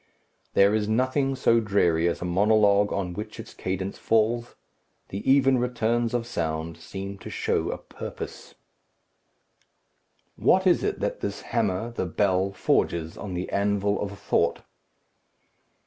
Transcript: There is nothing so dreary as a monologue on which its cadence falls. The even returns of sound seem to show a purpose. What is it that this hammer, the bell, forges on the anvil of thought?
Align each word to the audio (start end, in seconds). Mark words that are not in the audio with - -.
There 0.55 0.73
is 0.73 0.87
nothing 0.89 1.35
so 1.35 1.59
dreary 1.59 2.07
as 2.07 2.23
a 2.23 2.25
monologue 2.25 2.91
on 2.91 3.13
which 3.13 3.39
its 3.39 3.53
cadence 3.53 3.99
falls. 3.99 4.55
The 5.09 5.19
even 5.31 5.59
returns 5.59 6.15
of 6.15 6.25
sound 6.25 6.77
seem 6.77 7.19
to 7.19 7.29
show 7.29 7.69
a 7.69 7.77
purpose. 7.77 8.55
What 10.37 10.65
is 10.65 10.83
it 10.83 11.01
that 11.01 11.19
this 11.19 11.41
hammer, 11.41 11.91
the 11.91 12.07
bell, 12.07 12.51
forges 12.51 13.15
on 13.15 13.35
the 13.35 13.47
anvil 13.51 14.01
of 14.01 14.17
thought? 14.17 14.63